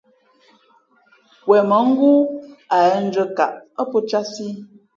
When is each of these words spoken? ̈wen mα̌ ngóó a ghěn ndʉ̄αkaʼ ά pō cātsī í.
̈wen 1.45 1.65
mα̌ 1.69 1.81
ngóó 1.89 2.19
a 2.75 2.77
ghěn 2.89 3.03
ndʉ̄αkaʼ 3.07 3.51
ά 3.81 3.83
pō 3.89 3.97
cātsī 4.09 4.45
í. 4.51 4.53